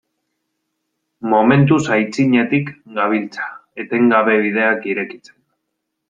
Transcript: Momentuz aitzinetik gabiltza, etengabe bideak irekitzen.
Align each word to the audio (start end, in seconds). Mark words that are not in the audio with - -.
Momentuz 1.33 1.81
aitzinetik 1.97 2.71
gabiltza, 2.95 3.45
etengabe 3.83 4.39
bideak 4.47 4.89
irekitzen. 4.93 5.37